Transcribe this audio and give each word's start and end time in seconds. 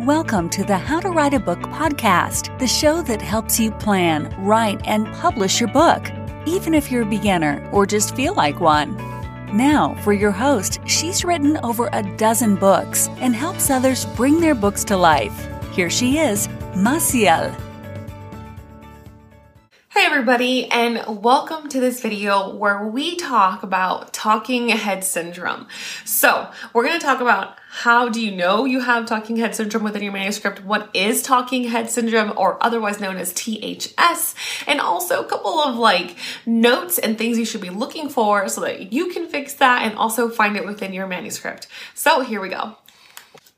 Welcome 0.00 0.48
to 0.50 0.64
the 0.64 0.76
How 0.76 1.00
to 1.00 1.10
Write 1.10 1.34
a 1.34 1.38
Book 1.38 1.60
podcast, 1.60 2.58
the 2.58 2.66
show 2.66 3.02
that 3.02 3.20
helps 3.20 3.60
you 3.60 3.70
plan, 3.70 4.34
write, 4.38 4.80
and 4.86 5.06
publish 5.14 5.60
your 5.60 5.68
book, 5.68 6.10
even 6.46 6.74
if 6.74 6.90
you're 6.90 7.02
a 7.02 7.06
beginner 7.06 7.68
or 7.72 7.86
just 7.86 8.16
feel 8.16 8.34
like 8.34 8.58
one. 8.58 8.96
Now, 9.54 9.94
for 10.02 10.12
your 10.14 10.30
host, 10.30 10.80
she's 10.86 11.24
written 11.24 11.58
over 11.58 11.90
a 11.92 12.02
dozen 12.16 12.56
books 12.56 13.08
and 13.18 13.36
helps 13.36 13.70
others 13.70 14.06
bring 14.16 14.40
their 14.40 14.54
books 14.54 14.82
to 14.84 14.96
life. 14.96 15.46
Here 15.72 15.90
she 15.90 16.18
is, 16.18 16.48
Massiel. 16.74 17.54
Hey 19.94 20.06
everybody 20.06 20.70
and 20.70 21.22
welcome 21.22 21.68
to 21.68 21.78
this 21.78 22.00
video 22.00 22.48
where 22.56 22.86
we 22.86 23.14
talk 23.14 23.62
about 23.62 24.14
talking 24.14 24.70
head 24.70 25.04
syndrome. 25.04 25.68
So 26.06 26.50
we're 26.72 26.86
going 26.86 26.98
to 26.98 27.04
talk 27.04 27.20
about 27.20 27.58
how 27.68 28.08
do 28.08 28.18
you 28.18 28.34
know 28.34 28.64
you 28.64 28.80
have 28.80 29.04
talking 29.04 29.36
head 29.36 29.54
syndrome 29.54 29.84
within 29.84 30.02
your 30.02 30.14
manuscript? 30.14 30.64
What 30.64 30.88
is 30.94 31.20
talking 31.20 31.64
head 31.64 31.90
syndrome 31.90 32.32
or 32.38 32.56
otherwise 32.64 33.00
known 33.00 33.18
as 33.18 33.34
THS? 33.34 34.34
And 34.66 34.80
also 34.80 35.22
a 35.22 35.28
couple 35.28 35.60
of 35.60 35.76
like 35.76 36.16
notes 36.46 36.98
and 36.98 37.18
things 37.18 37.36
you 37.36 37.44
should 37.44 37.60
be 37.60 37.68
looking 37.68 38.08
for 38.08 38.48
so 38.48 38.62
that 38.62 38.94
you 38.94 39.10
can 39.10 39.28
fix 39.28 39.52
that 39.54 39.82
and 39.82 39.94
also 39.98 40.30
find 40.30 40.56
it 40.56 40.64
within 40.64 40.94
your 40.94 41.06
manuscript. 41.06 41.66
So 41.94 42.22
here 42.22 42.40
we 42.40 42.48
go. 42.48 42.78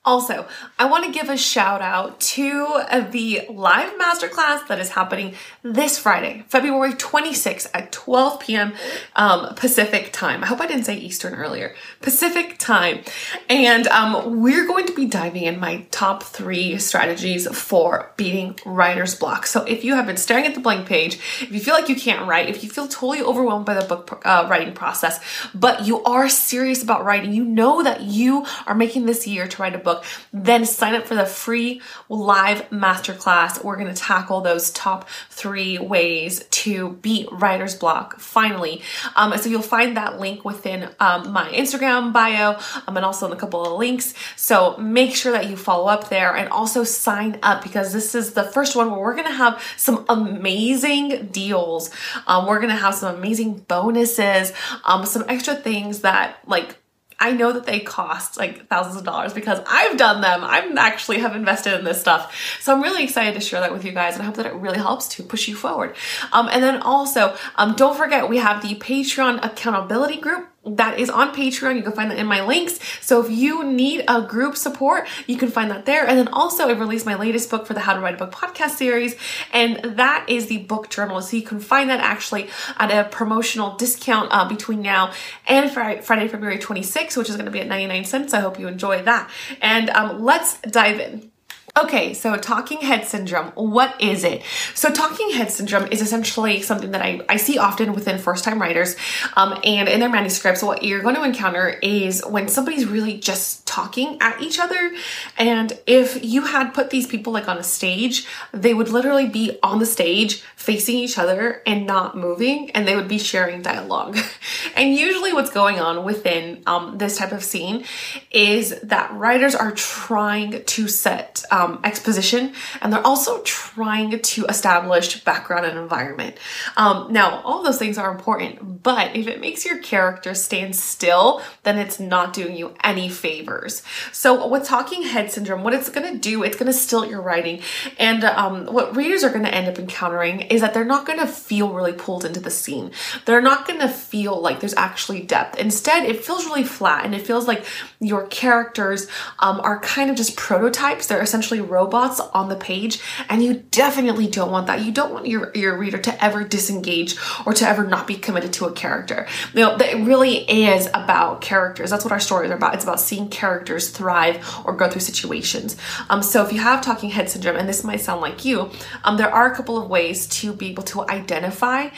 Also, 0.07 0.47
I 0.79 0.85
want 0.85 1.07
to 1.07 1.13
give 1.13 1.31
a 1.31 1.37
shout 1.39 1.81
out 1.81 2.21
to 2.21 2.83
the 3.11 3.47
live 3.49 3.99
masterclass 3.99 4.67
that 4.69 4.79
is 4.79 4.91
happening 4.91 5.35
this 5.63 5.99
Friday, 5.99 6.45
February 6.49 6.93
26th 6.93 7.71
at 7.73 7.91
12 7.91 8.41
p.m. 8.41 8.75
Um, 9.17 9.55
Pacific 9.55 10.13
time. 10.13 10.45
I 10.45 10.47
hope 10.47 10.61
I 10.61 10.67
didn't 10.67 10.85
say 10.85 10.99
Eastern 10.99 11.35
earlier. 11.35 11.75
Pacific 12.03 12.59
time. 12.59 13.01
And 13.49 13.87
um, 13.87 14.43
we're 14.43 14.67
going 14.67 14.85
to 14.87 14.95
be 14.95 15.07
diving 15.07 15.45
in 15.45 15.59
my 15.59 15.87
top 15.91 16.23
three 16.23 16.79
strategies 16.79 17.49
for 17.57 18.13
beating 18.19 18.59
writer's 18.67 19.15
block. 19.15 19.47
So 19.47 19.65
if 19.65 19.85
you 19.85 19.95
have 19.95 20.05
been 20.05 20.19
staring 20.19 20.45
at 20.45 20.55
the 20.55 20.61
blank 20.61 20.87
page, 20.87 21.15
if 21.41 21.51
you 21.51 21.61
feel 21.61 21.73
like 21.73 21.89
you 21.89 21.97
can't 21.97 22.29
write, 22.29 22.51
if 22.51 22.63
you 22.63 22.69
feel 22.69 22.89
totally 22.89 23.23
overwhelmed 23.23 23.65
by 23.65 23.73
the 23.73 23.87
book 23.87 24.21
uh, 24.27 24.47
writing 24.51 24.75
process, 24.75 25.19
but 25.55 25.87
you 25.87 26.03
are 26.05 26.29
serious 26.29 26.83
about 26.83 27.07
writing, 27.07 27.33
you 27.33 27.45
know 27.45 27.83
that 27.83 28.03
you 28.03 28.45
are 28.67 28.75
making 28.75 29.07
this 29.07 29.27
year 29.27 29.49
to 29.49 29.63
write 29.63 29.75
a 29.75 29.79
book 29.79 29.94
book, 29.95 30.05
then 30.33 30.65
sign 30.65 30.95
up 30.95 31.07
for 31.07 31.15
the 31.15 31.27
free 31.27 31.81
live 32.09 32.69
masterclass. 32.71 33.63
We're 33.63 33.77
going 33.77 33.93
to 33.93 34.01
tackle 34.01 34.41
those 34.41 34.71
top 34.71 35.09
three 35.31 35.79
ways 35.79 36.45
to 36.45 36.91
beat 37.03 37.29
writer's 37.31 37.75
block 37.75 38.19
finally. 38.19 38.83
Um, 39.17 39.37
so 39.39 39.49
you'll 39.49 39.63
find 39.63 39.97
that 39.97 40.21
link 40.21 40.45
within 40.45 40.89
um, 41.01 41.33
my 41.33 41.49
Instagram 41.51 42.13
bio 42.13 42.59
um, 42.87 42.97
and 42.97 43.05
also 43.05 43.27
in 43.27 43.33
a 43.33 43.37
couple 43.37 43.65
of 43.65 43.79
links. 43.79 44.15
So 44.37 44.77
make 44.79 45.15
sure 45.15 45.33
that 45.33 45.49
you 45.49 45.57
follow 45.57 45.89
up 45.89 46.09
there 46.09 46.35
and 46.35 46.49
also 46.49 46.85
sign 46.85 47.39
up 47.43 47.63
because 47.63 47.93
this 47.93 48.15
is 48.15 48.33
the 48.33 48.45
first 48.45 48.77
one 48.77 48.91
where 48.91 49.01
we're 49.01 49.15
going 49.15 49.27
to 49.27 49.33
have 49.33 49.63
some 49.77 50.05
amazing 50.09 51.29
deals. 51.29 51.91
Um, 52.27 52.47
we're 52.47 52.61
going 52.61 52.75
to 52.75 52.81
have 52.81 52.95
some 52.95 53.15
amazing 53.15 53.59
bonuses, 53.69 54.53
um, 54.85 55.07
some 55.07 55.25
extra 55.29 55.55
things 55.55 56.01
that 56.01 56.39
like 56.47 56.77
I 57.19 57.33
know 57.33 57.53
that 57.53 57.67
they 57.67 57.81
cost 57.81 58.37
like 58.37 58.69
thousands 58.69 58.97
of 58.97 59.05
dollars 59.05 59.33
because 59.33 59.61
I've 59.67 59.97
done 59.97 60.21
them. 60.21 60.41
I'm 60.43 60.77
actually 60.79 61.19
have 61.19 61.37
invested 61.37 61.79
in 61.79 61.85
this 61.85 62.01
stuff. 62.01 62.35
So 62.61 62.75
I'm 62.75 62.83
really 62.83 63.05
excited 63.05 63.35
to 63.35 63.41
share 63.41 63.61
that 63.61 63.73
with 63.73 63.85
you 63.85 63.93
guys 63.93 64.15
and 64.15 64.23
I 64.23 64.27
hope 64.27 64.37
that 64.37 64.47
it 64.47 64.55
really 64.55 64.79
helps 64.79 65.09
to 65.11 65.23
push 65.23 65.49
you 65.49 65.55
forward. 65.55 65.97
Um, 66.33 66.49
and 66.51 66.63
then 66.63 66.83
also, 66.83 67.37
um, 67.57 67.75
don't 67.75 67.97
forget 67.97 68.29
we 68.29 68.39
have 68.39 68.63
the 68.63 68.75
Patreon 68.75 69.45
accountability 69.45 70.19
group 70.19 70.49
that 70.67 70.99
is 70.99 71.11
on 71.11 71.35
Patreon. 71.35 71.77
You 71.77 71.83
can 71.83 71.93
find 71.93 72.11
that 72.11 72.19
in 72.19 72.27
my 72.27 72.45
links. 72.45 72.79
So 73.01 73.25
if 73.25 73.31
you 73.31 73.65
need 73.65 74.05
a 74.09 74.23
group 74.23 74.57
support, 74.57 75.07
you 75.27 75.37
can 75.37 75.51
find 75.51 75.71
that 75.71 75.87
there. 75.87 76.07
And 76.07 76.19
then 76.19 76.29
also, 76.29 76.69
I've 76.69 76.81
released 76.81 77.07
my 77.07 77.15
latest 77.15 77.51
book 77.51 77.67
for 77.67 77.75
the 77.75 77.81
How 77.81 77.95
to 77.95 78.01
Write 78.01 78.15
a 78.15 78.17
Book 78.19 78.33
podcast 78.33 78.71
series, 78.71 79.15
and 79.53 79.97
that 79.97 80.27
is 80.29 80.47
the 80.47 80.59
book 80.59 80.89
journal. 80.91 81.21
So 81.21 81.37
you 81.37 81.43
can 81.43 81.61
find 81.61 81.91
that 81.91 82.01
actually 82.01 82.49
at 82.79 82.91
a 82.91 83.09
promotional 83.09 83.77
discount 83.77 84.29
uh, 84.33 84.49
between 84.49 84.83
now 84.83 85.13
and 85.47 85.71
Friday, 85.71 86.01
Friday, 86.01 86.29
February 86.29 86.59
26th, 86.59 87.17
which 87.17 87.29
is 87.29 87.37
going 87.37 87.47
to 87.47 87.53
be 87.53 87.61
at 87.61 87.67
99 87.67 88.05
cents. 88.05 88.35
I 88.35 88.41
hope 88.41 88.59
you 88.59 88.69
enjoy 88.69 89.03
that. 89.03 89.31
And 89.61 89.91
um, 89.91 90.23
let's 90.23 90.61
dive 90.63 91.01
in. 91.01 91.34
Okay, 91.77 92.15
so 92.15 92.37
talking 92.37 92.81
head 92.83 93.05
syndrome, 93.05 93.51
what 93.57 94.01
is 94.01 94.23
it? 94.23 94.45
So, 94.75 94.93
talking 94.93 95.31
head 95.31 95.51
syndrome 95.51 95.89
is 95.91 96.01
essentially 96.01 96.63
something 96.63 96.93
that 96.93 97.03
I, 97.03 97.21
I 97.29 97.37
see 97.37 97.59
often 97.59 97.95
within 97.95 98.19
first 98.19 98.45
time 98.45 98.63
writers 98.63 98.95
um, 99.37 99.59
and 99.65 99.89
in 99.89 99.99
their 99.99 100.09
manuscripts. 100.09 100.63
What 100.63 100.85
you're 100.85 101.03
going 101.03 101.17
to 101.17 101.25
encounter 101.25 101.69
is 101.69 102.25
when 102.25 102.47
somebody's 102.47 102.87
really 102.87 103.19
just 103.19 103.67
talking 103.67 104.19
at 104.21 104.41
each 104.41 104.61
other. 104.61 104.93
And 105.37 105.77
if 105.85 106.25
you 106.25 106.43
had 106.43 106.75
put 106.75 106.91
these 106.91 107.09
people 107.09 107.33
like 107.33 107.49
on 107.49 107.59
a 107.59 107.65
stage, 107.65 108.25
they 108.53 108.73
would 108.73 108.91
literally 108.91 109.27
be 109.27 109.59
on 109.61 109.81
the 109.81 109.87
stage 109.87 110.45
facing 110.55 110.95
each 110.97 111.19
other 111.19 111.61
and 111.67 111.89
not 111.89 112.17
moving, 112.17 112.71
and 112.71 112.87
they 112.87 112.95
would 112.95 113.09
be 113.09 113.19
sharing 113.19 113.63
dialogue. 113.63 114.17
and 114.77 114.95
usually, 114.95 115.33
what's 115.33 115.51
going 115.51 115.81
on 115.81 116.05
within 116.05 116.63
um, 116.67 116.99
this 116.99 117.19
type 117.19 117.33
of 117.33 117.43
scene 117.43 117.85
is 118.31 118.79
that 118.83 119.13
writers 119.13 119.57
are 119.57 119.73
trying 119.73 120.63
to 120.65 120.87
set. 120.87 121.43
Um, 121.51 121.64
um, 121.65 121.81
exposition 121.85 122.53
and 122.81 122.93
they're 122.93 123.07
also 123.07 123.43
trying 123.43 124.21
to 124.21 124.45
establish 124.47 125.23
background 125.25 125.67
and 125.67 125.79
environment. 125.79 126.37
Um, 126.77 127.13
now, 127.13 127.41
all 127.43 127.63
those 127.63 127.79
things 127.79 127.99
are 127.99 128.11
important, 128.11 128.83
but 128.83 129.17
if 129.17 129.27
it 129.27 129.41
makes 129.41 129.65
your 129.65 129.79
character 129.79 130.35
stand 130.35 130.77
still, 130.77 131.43
then 131.63 131.79
it's 131.79 131.99
not 131.99 132.33
doing 132.33 132.57
you 132.57 132.75
any 132.83 133.09
favors. 133.09 133.83
So, 134.13 134.47
with 134.47 134.65
talking 134.65 135.03
head 135.03 135.31
syndrome, 135.31 135.63
what 135.63 135.75
it's 135.75 135.89
going 135.89 136.13
to 136.13 136.19
do, 136.19 136.43
it's 136.43 136.57
going 136.57 136.67
to 136.67 136.73
stilt 136.73 137.09
your 137.09 137.23
writing. 137.23 137.61
And 137.99 138.25
um, 138.25 138.67
what 138.67 138.97
readers 138.97 139.25
are 139.25 139.31
going 139.31 139.45
to 139.45 139.55
end 139.55 139.69
up 139.69 139.79
encountering 139.79 140.41
is 140.43 140.61
that 140.61 140.75
they're 140.75 140.85
not 140.85 141.07
going 141.07 141.19
to 141.19 141.27
feel 141.27 141.73
really 141.73 141.93
pulled 141.93 142.25
into 142.25 142.41
the 142.41 142.51
scene. 142.51 142.93
They're 143.25 143.41
not 143.41 143.67
going 143.67 143.81
to 143.81 143.89
feel 143.89 144.41
like 144.41 144.61
there's 144.61 144.75
actually 144.75 145.23
depth. 145.23 145.59
Instead, 145.59 146.05
it 146.05 146.25
feels 146.25 146.45
really 146.45 146.65
flat 146.65 147.05
and 147.05 147.15
it 147.15 147.27
feels 147.27 147.49
like 147.49 147.65
your 148.01 148.27
characters 148.27 149.09
um, 149.39 149.61
are 149.61 149.81
kind 149.81 150.11
of 150.11 150.17
just 150.17 150.37
prototypes. 150.37 151.07
They're 151.07 151.23
essentially 151.23 151.54
robots 151.61 152.21
on 152.21 152.49
the 152.49 152.57
page 152.57 153.01
and 153.29 153.43
you 153.43 153.65
definitely 153.71 154.27
don't 154.27 154.51
want 154.51 154.67
that. 154.67 154.83
You 154.83 154.93
don't 154.93 155.13
want 155.13 155.27
your, 155.27 155.53
your 155.55 155.77
reader 155.77 155.99
to 155.99 156.25
ever 156.25 156.45
disengage 156.45 157.17
or 157.47 157.53
to 157.55 157.67
ever 157.67 157.85
not 157.85 158.07
be 158.07 158.17
committed 158.17 158.53
to 158.55 158.67
a 158.67 158.73
character. 158.73 159.27
You 159.53 159.61
know 159.61 159.77
it 159.77 160.07
really 160.07 160.39
is 160.51 160.87
about 160.89 161.41
characters. 161.41 161.91
That's 161.91 162.05
what 162.05 162.13
our 162.13 162.21
stories 162.21 162.51
are 162.51 162.57
about. 162.57 162.75
It's 162.75 162.85
about 162.85 163.01
seeing 163.01 163.29
characters 163.29 163.91
thrive 163.91 164.45
or 164.65 164.75
go 164.75 164.89
through 164.89 165.01
situations. 165.01 165.77
Um, 166.11 166.23
so 166.23 166.45
if 166.45 166.53
you 166.53 166.61
have 166.61 166.81
talking 166.83 167.11
head 167.11 167.31
syndrome 167.31 167.57
and 167.57 167.69
this 167.69 167.85
might 167.85 168.01
sound 168.01 168.21
like 168.21 168.45
you 168.45 168.71
um, 169.05 169.17
there 169.17 169.33
are 169.33 169.51
a 169.51 169.55
couple 169.55 169.81
of 169.81 169.89
ways 169.89 170.27
to 170.29 170.53
be 170.53 170.71
able 170.71 170.83
to 170.85 171.09
identify 171.09 171.89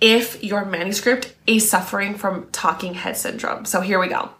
if 0.00 0.42
your 0.42 0.64
manuscript 0.64 1.34
is 1.46 1.68
suffering 1.68 2.14
from 2.14 2.48
talking 2.52 2.94
head 2.94 3.16
syndrome. 3.16 3.64
So 3.64 3.80
here 3.80 3.98
we 3.98 4.08
go 4.08 4.30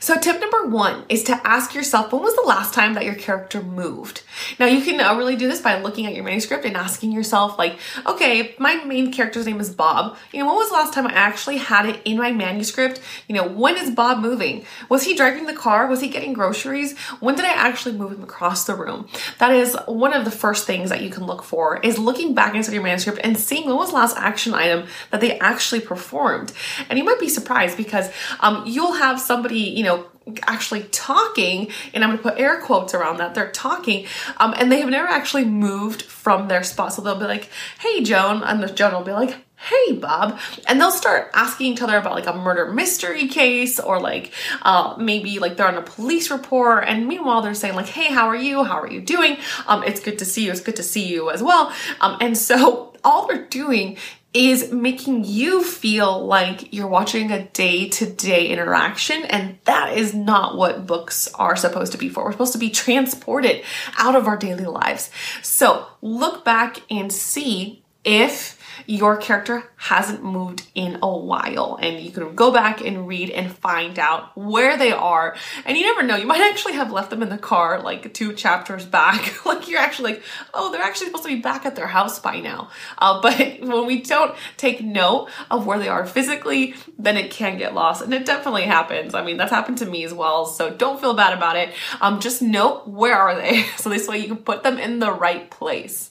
so, 0.00 0.18
tip 0.18 0.40
number 0.40 0.66
one 0.66 1.04
is 1.08 1.22
to 1.24 1.40
ask 1.46 1.74
yourself 1.74 2.12
when 2.12 2.22
was 2.22 2.34
the 2.34 2.42
last 2.42 2.74
time 2.74 2.94
that 2.94 3.04
your 3.04 3.14
character 3.14 3.62
moved? 3.62 4.22
Now, 4.58 4.66
you 4.66 4.82
can 4.82 5.00
uh, 5.00 5.14
really 5.16 5.36
do 5.36 5.48
this 5.48 5.60
by 5.60 5.80
looking 5.80 6.06
at 6.06 6.14
your 6.14 6.24
manuscript 6.24 6.64
and 6.64 6.76
asking 6.76 7.12
yourself, 7.12 7.58
like, 7.58 7.78
okay, 8.06 8.54
my 8.58 8.82
main 8.84 9.12
character's 9.12 9.46
name 9.46 9.60
is 9.60 9.70
Bob. 9.70 10.16
You 10.32 10.40
know, 10.40 10.46
when 10.46 10.56
was 10.56 10.68
the 10.68 10.74
last 10.74 10.92
time 10.92 11.06
I 11.06 11.12
actually 11.12 11.58
had 11.58 11.86
it 11.86 12.00
in 12.04 12.16
my 12.16 12.32
manuscript? 12.32 13.00
You 13.28 13.34
know, 13.34 13.48
when 13.48 13.76
is 13.76 13.90
Bob 13.90 14.18
moving? 14.20 14.64
Was 14.88 15.04
he 15.04 15.14
driving 15.14 15.46
the 15.46 15.54
car? 15.54 15.86
Was 15.86 16.00
he 16.00 16.08
getting 16.08 16.32
groceries? 16.32 16.96
When 17.20 17.34
did 17.34 17.44
I 17.44 17.52
actually 17.52 17.96
move 17.96 18.12
him 18.12 18.22
across 18.22 18.64
the 18.64 18.74
room? 18.74 19.08
That 19.38 19.52
is 19.52 19.76
one 19.86 20.14
of 20.14 20.24
the 20.24 20.30
first 20.30 20.66
things 20.66 20.90
that 20.90 21.02
you 21.02 21.10
can 21.10 21.26
look 21.26 21.42
for 21.42 21.80
is 21.80 21.98
looking 21.98 22.34
back 22.34 22.54
into 22.54 22.72
your 22.72 22.82
manuscript 22.82 23.20
and 23.22 23.36
seeing 23.36 23.66
when 23.66 23.76
was 23.76 23.90
the 23.90 23.96
last 23.96 24.16
action 24.16 24.54
item 24.54 24.86
that 25.10 25.20
they 25.20 25.38
actually 25.38 25.80
performed. 25.80 26.52
And 26.88 26.98
you 26.98 27.04
might 27.04 27.20
be 27.20 27.28
surprised 27.28 27.76
because 27.76 28.10
um, 28.40 28.64
you'll 28.66 28.94
have 28.94 29.20
somebody 29.20 29.57
you 29.60 29.84
know, 29.84 30.06
actually 30.42 30.82
talking, 30.84 31.70
and 31.94 32.04
I'm 32.04 32.10
gonna 32.10 32.22
put 32.22 32.38
air 32.38 32.60
quotes 32.60 32.94
around 32.94 33.18
that, 33.18 33.34
they're 33.34 33.50
talking, 33.50 34.06
um, 34.38 34.54
and 34.56 34.70
they 34.70 34.80
have 34.80 34.90
never 34.90 35.08
actually 35.08 35.44
moved 35.44 36.02
from 36.02 36.48
their 36.48 36.62
spot. 36.62 36.92
So 36.92 37.02
they'll 37.02 37.18
be 37.18 37.24
like, 37.24 37.48
hey, 37.80 38.02
Joan, 38.02 38.42
and 38.42 38.62
the 38.62 38.68
Joan 38.68 38.92
will 38.92 39.02
be 39.02 39.12
like, 39.12 39.36
hey 39.58 39.92
bob 39.94 40.38
and 40.68 40.80
they'll 40.80 40.92
start 40.92 41.30
asking 41.34 41.72
each 41.72 41.82
other 41.82 41.96
about 41.96 42.14
like 42.14 42.28
a 42.28 42.32
murder 42.32 42.72
mystery 42.72 43.26
case 43.26 43.80
or 43.80 44.00
like 44.00 44.32
uh, 44.62 44.94
maybe 44.98 45.40
like 45.40 45.56
they're 45.56 45.66
on 45.66 45.76
a 45.76 45.82
police 45.82 46.30
report 46.30 46.84
and 46.86 47.08
meanwhile 47.08 47.42
they're 47.42 47.54
saying 47.54 47.74
like 47.74 47.86
hey 47.86 48.12
how 48.12 48.28
are 48.28 48.36
you? 48.36 48.62
How 48.62 48.80
are 48.80 48.90
you 48.90 49.00
doing? 49.00 49.36
Um, 49.66 49.82
it's 49.82 50.00
good 50.00 50.18
to 50.20 50.24
see 50.24 50.44
you. 50.44 50.52
It's 50.52 50.60
good 50.60 50.76
to 50.76 50.82
see 50.84 51.08
you 51.08 51.30
as 51.30 51.42
well. 51.42 51.72
Um, 52.00 52.18
and 52.20 52.38
so 52.38 52.94
all 53.04 53.26
they're 53.26 53.46
doing 53.46 53.96
is 54.34 54.70
making 54.70 55.24
you 55.24 55.64
feel 55.64 56.26
like 56.26 56.72
you're 56.72 56.86
watching 56.86 57.32
a 57.32 57.44
day 57.48 57.88
to 57.88 58.06
day 58.06 58.48
interaction. 58.48 59.24
And 59.24 59.58
that 59.64 59.96
is 59.96 60.14
not 60.14 60.56
what 60.56 60.86
books 60.86 61.28
are 61.34 61.56
supposed 61.56 61.92
to 61.92 61.98
be 61.98 62.08
for. 62.08 62.24
We're 62.24 62.32
supposed 62.32 62.52
to 62.52 62.58
be 62.58 62.70
transported 62.70 63.62
out 63.96 64.14
of 64.14 64.26
our 64.26 64.36
daily 64.36 64.66
lives. 64.66 65.10
So 65.42 65.86
look 66.02 66.44
back 66.44 66.82
and 66.90 67.12
see 67.12 67.82
if 68.04 68.57
your 68.88 69.18
character 69.18 69.62
hasn't 69.76 70.24
moved 70.24 70.66
in 70.74 70.98
a 71.02 71.18
while. 71.18 71.78
And 71.80 72.00
you 72.00 72.10
can 72.10 72.34
go 72.34 72.50
back 72.50 72.80
and 72.80 73.06
read 73.06 73.28
and 73.28 73.54
find 73.54 73.98
out 73.98 74.34
where 74.34 74.78
they 74.78 74.92
are. 74.92 75.36
And 75.66 75.76
you 75.76 75.84
never 75.84 76.02
know, 76.02 76.16
you 76.16 76.26
might 76.26 76.40
actually 76.40 76.72
have 76.72 76.90
left 76.90 77.10
them 77.10 77.22
in 77.22 77.28
the 77.28 77.36
car 77.36 77.82
like 77.82 78.14
two 78.14 78.32
chapters 78.32 78.86
back. 78.86 79.44
like 79.46 79.68
you're 79.68 79.78
actually 79.78 80.14
like, 80.14 80.22
oh, 80.54 80.72
they're 80.72 80.80
actually 80.80 81.08
supposed 81.08 81.24
to 81.24 81.28
be 81.28 81.42
back 81.42 81.66
at 81.66 81.76
their 81.76 81.86
house 81.86 82.18
by 82.18 82.40
now. 82.40 82.70
Uh, 82.96 83.20
but 83.20 83.36
when 83.60 83.86
we 83.86 84.00
don't 84.00 84.34
take 84.56 84.80
note 84.80 85.28
of 85.50 85.66
where 85.66 85.78
they 85.78 85.88
are 85.88 86.06
physically, 86.06 86.74
then 86.98 87.18
it 87.18 87.30
can 87.30 87.58
get 87.58 87.74
lost. 87.74 88.00
And 88.00 88.14
it 88.14 88.24
definitely 88.24 88.62
happens. 88.62 89.12
I 89.12 89.22
mean, 89.22 89.36
that's 89.36 89.52
happened 89.52 89.78
to 89.78 89.86
me 89.86 90.04
as 90.04 90.14
well. 90.14 90.46
So 90.46 90.70
don't 90.70 90.98
feel 90.98 91.12
bad 91.12 91.36
about 91.36 91.56
it. 91.56 91.74
Um, 92.00 92.20
just 92.20 92.40
note 92.40 92.88
where 92.88 93.18
are 93.18 93.36
they 93.36 93.62
so 93.76 93.90
this 93.90 94.08
way 94.08 94.16
you 94.16 94.28
can 94.28 94.38
put 94.38 94.62
them 94.62 94.78
in 94.78 94.98
the 94.98 95.12
right 95.12 95.50
place. 95.50 96.10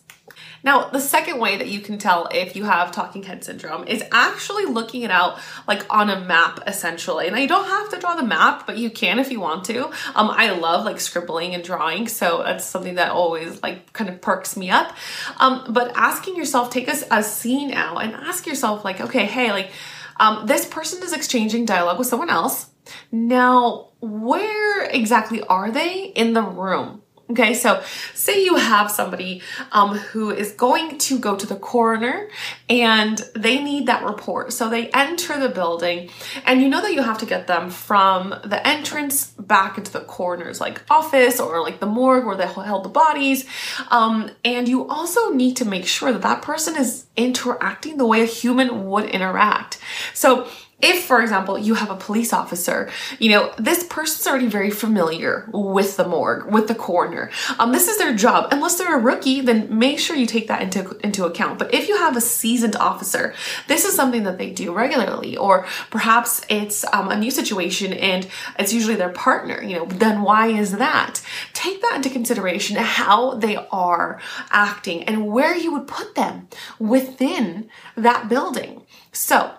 Now, 0.63 0.89
the 0.89 0.99
second 0.99 1.39
way 1.39 1.57
that 1.57 1.67
you 1.67 1.79
can 1.79 1.97
tell 1.97 2.27
if 2.31 2.55
you 2.55 2.65
have 2.65 2.91
talking 2.91 3.23
head 3.23 3.43
syndrome 3.43 3.87
is 3.87 4.03
actually 4.11 4.65
looking 4.65 5.03
it 5.03 5.11
out 5.11 5.39
like 5.67 5.85
on 5.89 6.09
a 6.09 6.19
map 6.19 6.61
essentially. 6.67 7.27
And 7.27 7.37
you 7.37 7.47
don't 7.47 7.67
have 7.67 7.89
to 7.89 7.99
draw 7.99 8.15
the 8.15 8.23
map, 8.23 8.65
but 8.65 8.77
you 8.77 8.89
can 8.89 9.19
if 9.19 9.31
you 9.31 9.39
want 9.39 9.65
to. 9.65 9.85
Um, 10.15 10.29
I 10.31 10.51
love 10.51 10.85
like 10.85 10.99
scribbling 10.99 11.53
and 11.53 11.63
drawing, 11.63 12.07
so 12.07 12.43
that's 12.43 12.65
something 12.65 12.95
that 12.95 13.11
always 13.11 13.61
like 13.61 13.93
kind 13.93 14.09
of 14.09 14.21
perks 14.21 14.57
me 14.57 14.69
up. 14.69 14.95
Um, 15.37 15.65
but 15.69 15.91
asking 15.95 16.35
yourself, 16.35 16.69
take 16.69 16.87
a, 16.87 16.95
a 17.11 17.23
scene 17.23 17.73
out 17.73 18.03
and 18.03 18.13
ask 18.13 18.45
yourself 18.45 18.83
like, 18.83 19.01
okay, 19.01 19.25
hey, 19.25 19.51
like 19.51 19.71
um, 20.19 20.47
this 20.47 20.65
person 20.65 21.03
is 21.03 21.13
exchanging 21.13 21.65
dialogue 21.65 21.99
with 21.99 22.07
someone 22.07 22.29
else. 22.29 22.69
Now, 23.11 23.89
where 23.99 24.85
exactly 24.85 25.41
are 25.43 25.71
they 25.71 26.05
in 26.05 26.33
the 26.33 26.41
room? 26.41 27.01
Okay, 27.29 27.55
so 27.55 27.83
say 28.13 28.45
you 28.45 28.55
have 28.55 28.89
somebody 28.89 29.41
um, 29.73 29.97
who 29.97 30.31
is 30.31 30.53
going 30.53 30.97
to 30.97 31.19
go 31.19 31.35
to 31.35 31.45
the 31.45 31.57
coroner 31.57 32.29
and 32.69 33.17
they 33.35 33.61
need 33.61 33.87
that 33.87 34.05
report. 34.05 34.53
So 34.53 34.69
they 34.69 34.89
enter 34.91 35.37
the 35.37 35.49
building 35.49 36.09
and 36.45 36.61
you 36.61 36.69
know 36.69 36.81
that 36.81 36.93
you 36.93 37.01
have 37.01 37.17
to 37.17 37.25
get 37.25 37.47
them 37.47 37.69
from 37.69 38.29
the 38.45 38.65
entrance 38.65 39.27
back 39.31 39.77
into 39.77 39.91
the 39.91 39.99
coroner's 40.01 40.61
like 40.61 40.81
office 40.89 41.41
or 41.41 41.61
like 41.61 41.81
the 41.81 41.85
morgue 41.85 42.25
where 42.25 42.37
they 42.37 42.47
held 42.47 42.85
the 42.85 42.89
bodies. 42.89 43.45
Um, 43.89 44.31
and 44.45 44.69
you 44.69 44.87
also 44.87 45.33
need 45.33 45.57
to 45.57 45.65
make 45.65 45.85
sure 45.85 46.13
that 46.13 46.21
that 46.21 46.41
person 46.41 46.77
is 46.77 47.07
interacting 47.17 47.97
the 47.97 48.05
way 48.05 48.21
a 48.21 48.25
human 48.25 48.87
would 48.87 49.05
interact. 49.09 49.79
So 50.13 50.47
if, 50.79 51.05
for 51.05 51.21
example, 51.21 51.57
you 51.57 51.73
have 51.73 51.89
a 51.89 51.95
police 51.95 52.31
officer, 52.31 52.89
you 53.17 53.31
know, 53.31 53.51
this 53.57 53.83
person's 53.85 54.27
already 54.27 54.45
very 54.45 54.69
familiar 54.69 55.49
with 55.51 55.97
the 55.97 56.07
morgue, 56.07 56.51
with 56.51 56.67
the 56.67 56.75
coroner. 56.75 57.31
Um, 57.57 57.71
this 57.71 57.87
is 57.87 57.97
their 57.97 58.13
job. 58.13 58.49
Unless 58.51 58.77
they're 58.77 58.95
a 58.95 59.01
rookie, 59.01 59.41
then 59.41 59.75
make 59.75 59.97
sure 59.97 60.15
you 60.15 60.27
take 60.27 60.47
that 60.49 60.61
into, 60.61 60.95
into 61.03 61.25
account. 61.25 61.57
But 61.57 61.73
if 61.73 61.87
you 61.87 61.97
have 61.97 62.15
a 62.15 62.21
seasoned 62.21 62.75
officer, 62.75 63.33
this 63.67 63.85
is 63.85 63.95
something 63.95 64.21
that 64.23 64.37
they 64.37 64.51
do 64.51 64.71
regularly, 64.71 65.35
or 65.35 65.65
perhaps 65.89 66.45
it's 66.47 66.85
um, 66.93 67.09
a 67.09 67.17
new 67.17 67.31
situation 67.31 67.91
and 67.93 68.27
it's 68.59 68.71
usually 68.71 68.95
their 68.95 69.09
partner, 69.09 69.63
you 69.63 69.77
know, 69.77 69.85
then 69.85 70.21
why 70.21 70.47
is 70.47 70.73
that? 70.73 71.23
Take 71.53 71.81
that 71.81 71.95
into 71.95 72.11
consideration 72.11 72.75
how 72.77 73.33
they 73.33 73.55
are 73.71 74.21
acting 74.51 75.05
and 75.05 75.25
where 75.25 75.55
you 75.55 75.71
would 75.73 75.87
put 75.87 76.13
them 76.13 76.47
within 76.77 77.67
that 77.95 78.29
building. 78.29 78.83
So, 79.11 79.56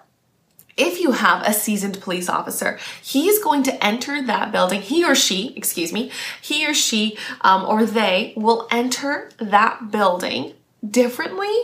if 0.79 1.01
you 1.01 1.13
have 1.13 1.43
a 1.47 1.53
seasoned 1.53 2.01
police 2.01 2.29
officer, 2.29 2.79
he 3.03 3.29
is 3.29 3.43
going 3.43 3.65
to 3.65 3.85
enter 3.85 4.23
that 4.23 4.53
building. 4.53 4.81
He 4.81 5.05
or 5.05 5.15
she, 5.15 5.53
excuse 5.57 5.93
me, 5.93 6.11
he 6.41 6.67
or 6.67 6.73
she 6.73 7.19
um, 7.43 7.65
or 7.67 7.85
they 7.85 8.33
will 8.37 8.69
enter 8.71 9.31
that 9.39 9.91
building 9.91 10.55
differently 10.89 11.55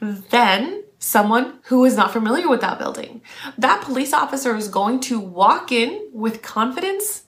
than 0.00 0.82
someone 0.98 1.58
who 1.64 1.84
is 1.84 1.96
not 1.96 2.12
familiar 2.12 2.48
with 2.48 2.62
that 2.62 2.78
building. 2.78 3.20
That 3.58 3.82
police 3.82 4.12
officer 4.12 4.56
is 4.56 4.68
going 4.68 5.00
to 5.00 5.20
walk 5.20 5.70
in 5.70 6.08
with 6.12 6.42
confidence 6.42 7.24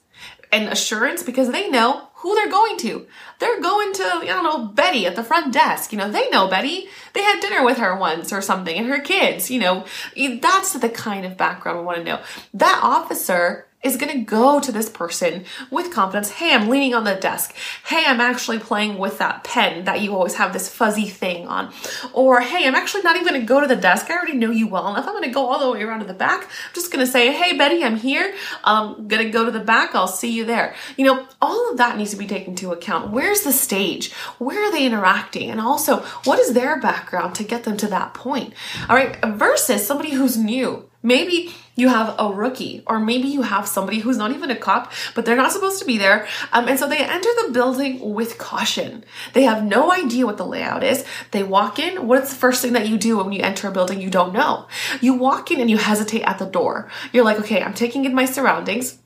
and 0.51 0.67
assurance 0.67 1.23
because 1.23 1.51
they 1.51 1.69
know 1.69 2.08
who 2.19 2.35
they're 2.35 2.49
going 2.49 2.77
to. 2.77 3.07
They're 3.39 3.61
going 3.61 3.93
to, 3.93 4.03
I 4.03 4.25
don't 4.25 4.43
know, 4.43 4.65
Betty 4.65 5.05
at 5.05 5.15
the 5.15 5.23
front 5.23 5.53
desk. 5.53 5.93
You 5.93 5.97
know, 5.97 6.11
they 6.11 6.29
know 6.29 6.49
Betty. 6.49 6.87
They 7.13 7.21
had 7.21 7.39
dinner 7.39 7.63
with 7.63 7.77
her 7.77 7.97
once 7.97 8.33
or 8.33 8.41
something 8.41 8.75
and 8.75 8.87
her 8.87 8.99
kids, 8.99 9.49
you 9.49 9.59
know. 9.59 9.85
That's 10.15 10.73
the 10.73 10.89
kind 10.89 11.25
of 11.25 11.37
background 11.37 11.79
we 11.79 11.85
want 11.85 11.99
to 11.99 12.03
know. 12.03 12.21
That 12.53 12.81
officer 12.83 13.65
is 13.81 13.95
going 13.95 14.11
to 14.11 14.25
go 14.25 14.59
to 14.59 14.71
this 14.71 14.89
person 14.89 15.45
with 15.71 15.91
confidence. 15.93 16.31
Hey, 16.31 16.53
I'm 16.53 16.67
leaning 16.67 16.93
on 16.93 17.05
the 17.05 17.15
desk. 17.15 17.55
Hey, 17.85 18.03
I'm 18.05 18.19
actually 18.19 18.59
playing 18.59 18.97
with 18.97 19.19
that 19.19 19.45
pen 19.45 19.85
that 19.85 20.01
you 20.01 20.13
always 20.13 20.35
have 20.35 20.51
this 20.51 20.67
fuzzy 20.67 21.07
thing 21.07 21.47
on. 21.47 21.71
Or, 22.11 22.41
hey, 22.41 22.67
I'm 22.67 22.75
actually 22.75 23.03
not 23.03 23.15
even 23.15 23.27
going 23.27 23.39
to 23.39 23.47
go 23.47 23.61
to 23.61 23.67
the 23.67 23.77
desk. 23.77 24.09
I 24.09 24.15
already 24.15 24.33
know 24.33 24.51
you 24.51 24.67
well 24.67 24.89
enough. 24.89 25.07
I'm 25.07 25.13
going 25.13 25.23
to 25.23 25.29
go 25.29 25.45
all 25.45 25.59
the 25.59 25.71
way 25.71 25.83
around 25.83 25.99
to 25.99 26.05
the 26.05 26.13
back. 26.13 26.43
I'm 26.43 26.73
just 26.73 26.91
going 26.91 27.05
to 27.05 27.11
say, 27.11 27.31
hey, 27.31 27.57
Betty, 27.57 27.83
I'm 27.83 27.95
here. 27.95 28.35
Um, 28.65 28.95
I'm 28.97 29.07
going 29.07 29.23
to 29.23 29.29
go 29.29 29.45
to 29.45 29.51
the 29.51 29.59
back. 29.61 29.95
I'll 29.95 30.07
see 30.07 30.31
you 30.31 30.43
there. 30.43 30.75
You 30.97 31.05
know, 31.05 31.27
all 31.41 31.71
of 31.71 31.77
that 31.77 31.97
needs 31.97 32.11
to 32.11 32.17
be 32.17 32.27
taken 32.27 32.49
into 32.49 32.73
account. 32.73 33.11
Where's 33.11 33.41
the 33.41 33.53
stage? 33.53 34.11
Where 34.39 34.61
are 34.61 34.71
they 34.71 34.85
interacting? 34.85 35.49
And 35.49 35.61
also, 35.61 36.01
what 36.25 36.39
is 36.39 36.53
their 36.53 36.81
background 36.81 37.35
to 37.35 37.43
get 37.45 37.63
them 37.63 37.77
to 37.77 37.87
that 37.87 38.13
point? 38.13 38.53
All 38.89 38.95
right, 38.95 39.17
versus 39.25 39.87
somebody 39.87 40.11
who's 40.11 40.37
new 40.37 40.88
Maybe 41.01 41.53
you 41.75 41.87
have 41.87 42.13
a 42.19 42.29
rookie, 42.29 42.83
or 42.85 42.99
maybe 42.99 43.29
you 43.29 43.41
have 43.41 43.67
somebody 43.67 43.99
who's 43.99 44.17
not 44.17 44.31
even 44.31 44.51
a 44.51 44.55
cop, 44.55 44.91
but 45.15 45.25
they're 45.25 45.37
not 45.37 45.53
supposed 45.53 45.79
to 45.79 45.85
be 45.85 45.97
there. 45.97 46.27
Um, 46.51 46.67
and 46.67 46.77
so 46.77 46.89
they 46.89 46.97
enter 46.97 47.29
the 47.41 47.51
building 47.53 48.13
with 48.13 48.37
caution. 48.37 49.05
They 49.33 49.43
have 49.43 49.63
no 49.63 49.93
idea 49.93 50.25
what 50.25 50.35
the 50.35 50.45
layout 50.45 50.83
is. 50.83 51.05
They 51.31 51.41
walk 51.41 51.79
in. 51.79 52.05
What's 52.05 52.31
the 52.31 52.35
first 52.35 52.61
thing 52.61 52.73
that 52.73 52.89
you 52.89 52.97
do 52.97 53.17
when 53.17 53.31
you 53.31 53.41
enter 53.41 53.69
a 53.69 53.71
building 53.71 54.01
you 54.01 54.09
don't 54.09 54.33
know? 54.33 54.67
You 54.99 55.13
walk 55.13 55.51
in 55.51 55.61
and 55.61 55.69
you 55.69 55.77
hesitate 55.77 56.23
at 56.23 56.37
the 56.37 56.45
door. 56.45 56.91
You're 57.13 57.23
like, 57.23 57.39
okay, 57.39 57.63
I'm 57.63 57.73
taking 57.73 58.03
in 58.03 58.13
my 58.13 58.25
surroundings. 58.25 58.97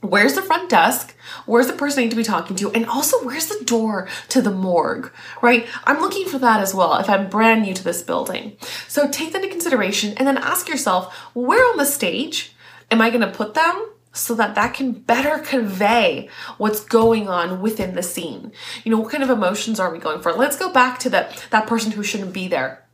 Where's 0.00 0.34
the 0.34 0.42
front 0.42 0.70
desk? 0.70 1.11
Where's 1.46 1.66
the 1.66 1.72
person 1.72 2.00
I 2.00 2.02
need 2.04 2.10
to 2.10 2.16
be 2.16 2.22
talking 2.22 2.56
to? 2.56 2.70
And 2.72 2.86
also, 2.86 3.24
where's 3.24 3.46
the 3.46 3.64
door 3.64 4.08
to 4.28 4.42
the 4.42 4.50
morgue, 4.50 5.12
right? 5.40 5.66
I'm 5.84 6.00
looking 6.00 6.26
for 6.26 6.38
that 6.38 6.60
as 6.60 6.74
well 6.74 6.94
if 6.96 7.08
I'm 7.08 7.28
brand 7.28 7.62
new 7.62 7.74
to 7.74 7.84
this 7.84 8.02
building. 8.02 8.56
So 8.88 9.08
take 9.08 9.32
that 9.32 9.42
into 9.42 9.52
consideration 9.52 10.14
and 10.16 10.26
then 10.26 10.38
ask 10.38 10.68
yourself, 10.68 11.14
where 11.34 11.64
on 11.70 11.76
the 11.76 11.84
stage 11.84 12.54
am 12.90 13.00
I 13.00 13.10
going 13.10 13.22
to 13.22 13.30
put 13.30 13.54
them 13.54 13.88
so 14.12 14.34
that 14.34 14.54
that 14.54 14.74
can 14.74 14.92
better 14.92 15.38
convey 15.38 16.28
what's 16.58 16.80
going 16.80 17.28
on 17.28 17.62
within 17.62 17.94
the 17.94 18.02
scene? 18.02 18.52
You 18.84 18.90
know, 18.90 18.98
what 18.98 19.10
kind 19.10 19.22
of 19.22 19.30
emotions 19.30 19.80
are 19.80 19.90
we 19.90 19.98
going 19.98 20.20
for? 20.20 20.32
Let's 20.32 20.56
go 20.56 20.70
back 20.70 20.98
to 21.00 21.10
that, 21.10 21.46
that 21.50 21.66
person 21.66 21.92
who 21.92 22.02
shouldn't 22.02 22.32
be 22.32 22.48
there 22.48 22.84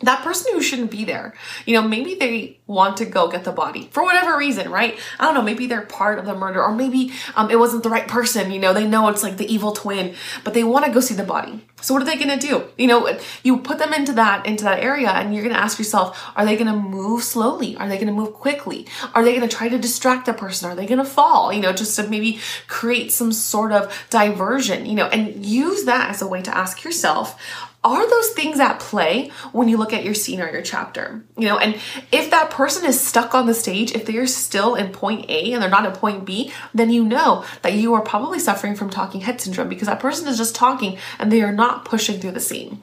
that 0.00 0.22
person 0.22 0.52
who 0.52 0.62
shouldn't 0.62 0.90
be 0.90 1.04
there. 1.04 1.34
You 1.66 1.74
know, 1.74 1.86
maybe 1.86 2.14
they 2.14 2.58
want 2.68 2.98
to 2.98 3.04
go 3.04 3.28
get 3.28 3.44
the 3.44 3.52
body 3.52 3.88
for 3.90 4.04
whatever 4.04 4.36
reason, 4.36 4.70
right? 4.70 4.98
I 5.18 5.24
don't 5.24 5.34
know. 5.34 5.42
Maybe 5.42 5.66
they're 5.66 5.82
part 5.82 6.18
of 6.18 6.24
the 6.24 6.34
murder, 6.34 6.62
or 6.62 6.72
maybe 6.72 7.12
um, 7.34 7.50
it 7.50 7.58
wasn't 7.58 7.82
the 7.82 7.90
right 7.90 8.06
person. 8.06 8.52
You 8.52 8.60
know, 8.60 8.72
they 8.72 8.86
know 8.86 9.08
it's 9.08 9.22
like 9.22 9.38
the 9.38 9.52
evil 9.52 9.72
twin, 9.72 10.14
but 10.44 10.54
they 10.54 10.62
want 10.62 10.84
to 10.84 10.92
go 10.92 11.00
see 11.00 11.14
the 11.14 11.24
body. 11.24 11.64
So 11.80 11.94
what 11.94 12.02
are 12.02 12.06
they 12.06 12.16
going 12.16 12.38
to 12.38 12.46
do? 12.46 12.64
You 12.76 12.86
know, 12.86 13.18
you 13.42 13.58
put 13.58 13.78
them 13.78 13.92
into 13.92 14.12
that 14.14 14.46
into 14.46 14.64
that 14.64 14.80
area, 14.80 15.10
and 15.10 15.34
you're 15.34 15.42
going 15.42 15.54
to 15.54 15.60
ask 15.60 15.78
yourself: 15.78 16.30
Are 16.36 16.44
they 16.44 16.56
going 16.56 16.72
to 16.72 16.78
move 16.78 17.24
slowly? 17.24 17.76
Are 17.76 17.88
they 17.88 17.96
going 17.96 18.08
to 18.08 18.12
move 18.12 18.34
quickly? 18.34 18.86
Are 19.14 19.24
they 19.24 19.34
going 19.34 19.48
to 19.48 19.56
try 19.56 19.68
to 19.68 19.78
distract 19.78 20.26
the 20.26 20.32
person? 20.32 20.70
Are 20.70 20.76
they 20.76 20.86
going 20.86 20.98
to 20.98 21.04
fall? 21.04 21.52
You 21.52 21.60
know, 21.60 21.72
just 21.72 21.96
to 21.96 22.06
maybe 22.06 22.40
create 22.68 23.12
some 23.12 23.32
sort 23.32 23.72
of 23.72 24.06
diversion. 24.10 24.86
You 24.86 24.94
know, 24.94 25.06
and 25.06 25.44
use 25.44 25.84
that 25.84 26.10
as 26.10 26.22
a 26.22 26.26
way 26.26 26.42
to 26.42 26.56
ask 26.56 26.84
yourself: 26.84 27.67
are 27.84 28.08
those 28.08 28.30
things 28.30 28.58
at 28.58 28.80
play 28.80 29.30
when 29.52 29.68
you 29.68 29.76
look 29.76 29.92
at 29.92 30.04
your 30.04 30.14
scene 30.14 30.40
or 30.40 30.50
your 30.50 30.62
chapter? 30.62 31.24
You 31.36 31.46
know, 31.46 31.58
and 31.58 31.76
if 32.10 32.30
that 32.30 32.50
person 32.50 32.84
is 32.84 33.00
stuck 33.00 33.34
on 33.34 33.46
the 33.46 33.54
stage, 33.54 33.92
if 33.92 34.04
they're 34.04 34.26
still 34.26 34.74
in 34.74 34.90
point 34.90 35.30
A 35.30 35.52
and 35.52 35.62
they're 35.62 35.70
not 35.70 35.86
at 35.86 35.94
point 35.94 36.24
B, 36.24 36.52
then 36.74 36.90
you 36.90 37.04
know 37.04 37.44
that 37.62 37.74
you 37.74 37.94
are 37.94 38.02
probably 38.02 38.40
suffering 38.40 38.74
from 38.74 38.90
talking 38.90 39.20
head 39.20 39.40
syndrome 39.40 39.68
because 39.68 39.86
that 39.86 40.00
person 40.00 40.26
is 40.26 40.36
just 40.36 40.54
talking 40.54 40.98
and 41.18 41.30
they 41.30 41.42
are 41.42 41.52
not 41.52 41.84
pushing 41.84 42.20
through 42.20 42.32
the 42.32 42.40
scene. 42.40 42.82